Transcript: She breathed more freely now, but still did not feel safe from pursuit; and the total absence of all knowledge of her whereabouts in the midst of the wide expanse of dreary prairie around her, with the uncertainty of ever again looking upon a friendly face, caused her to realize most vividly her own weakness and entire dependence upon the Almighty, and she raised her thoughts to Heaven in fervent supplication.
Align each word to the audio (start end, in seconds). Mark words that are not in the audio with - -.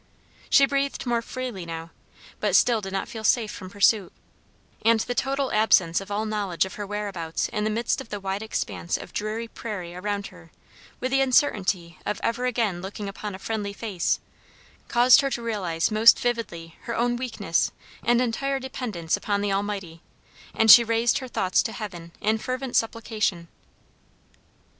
She 0.49 0.65
breathed 0.65 1.05
more 1.05 1.21
freely 1.21 1.63
now, 1.63 1.91
but 2.39 2.55
still 2.55 2.81
did 2.81 2.91
not 2.91 3.07
feel 3.07 3.23
safe 3.23 3.51
from 3.51 3.69
pursuit; 3.69 4.11
and 4.83 4.99
the 5.01 5.13
total 5.13 5.51
absence 5.51 6.01
of 6.01 6.09
all 6.09 6.25
knowledge 6.25 6.65
of 6.65 6.73
her 6.73 6.87
whereabouts 6.87 7.49
in 7.49 7.65
the 7.65 7.69
midst 7.69 8.01
of 8.01 8.09
the 8.09 8.19
wide 8.19 8.41
expanse 8.41 8.97
of 8.97 9.13
dreary 9.13 9.47
prairie 9.47 9.93
around 9.93 10.25
her, 10.33 10.49
with 10.99 11.11
the 11.11 11.21
uncertainty 11.21 11.99
of 12.03 12.19
ever 12.23 12.47
again 12.47 12.81
looking 12.81 13.07
upon 13.07 13.35
a 13.35 13.37
friendly 13.37 13.73
face, 13.73 14.19
caused 14.87 15.21
her 15.21 15.29
to 15.29 15.41
realize 15.43 15.91
most 15.91 16.17
vividly 16.19 16.77
her 16.85 16.95
own 16.95 17.15
weakness 17.15 17.71
and 18.03 18.19
entire 18.23 18.59
dependence 18.59 19.15
upon 19.15 19.41
the 19.41 19.53
Almighty, 19.53 20.01
and 20.55 20.71
she 20.71 20.83
raised 20.83 21.19
her 21.19 21.27
thoughts 21.27 21.61
to 21.61 21.71
Heaven 21.71 22.11
in 22.19 22.39
fervent 22.39 22.75
supplication. 22.75 23.49